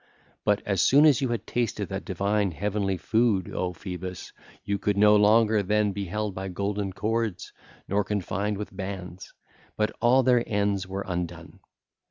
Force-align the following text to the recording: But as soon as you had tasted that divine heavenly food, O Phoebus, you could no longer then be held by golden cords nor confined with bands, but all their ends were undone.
But 0.43 0.63
as 0.65 0.81
soon 0.81 1.05
as 1.05 1.21
you 1.21 1.29
had 1.29 1.45
tasted 1.45 1.89
that 1.89 2.05
divine 2.05 2.49
heavenly 2.53 2.97
food, 2.97 3.51
O 3.53 3.71
Phoebus, 3.71 4.33
you 4.65 4.79
could 4.79 4.97
no 4.97 5.15
longer 5.15 5.61
then 5.61 5.91
be 5.91 6.05
held 6.05 6.33
by 6.33 6.47
golden 6.47 6.91
cords 6.91 7.53
nor 7.87 8.03
confined 8.03 8.57
with 8.57 8.75
bands, 8.75 9.31
but 9.77 9.91
all 10.01 10.23
their 10.23 10.43
ends 10.47 10.87
were 10.87 11.05
undone. 11.07 11.59